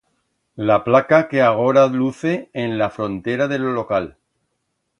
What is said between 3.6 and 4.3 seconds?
local.